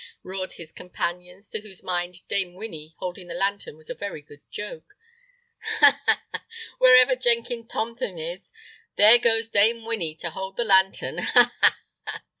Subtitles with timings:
[0.23, 4.41] roared his companions, to whose mind Dame Winny holding the lantern was a very good
[4.49, 4.95] joke.
[5.79, 5.95] "Ha!
[6.07, 6.23] ha!
[6.33, 6.43] ha!
[6.79, 8.51] wherever Jenkin Thumpum is,
[8.95, 11.19] there goes Dame Winny to hold the lantern.
[11.19, 11.53] Ha!
[11.61, 11.77] ha!
[12.07, 12.23] ha!"